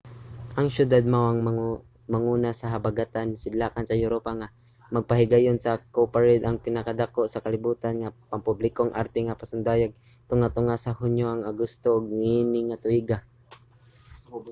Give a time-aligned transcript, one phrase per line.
[0.57, 1.39] ang siyudad mao ang
[2.13, 4.47] manguna sa habagatan-sidlakan sa europa nga
[4.95, 9.91] magpahigayon sa cowparade ang pinakadako sa kalibutan nga pampublikong arte nga pasundayag
[10.29, 13.17] tunga-tunga sa hunyo ug agosto niining tuiga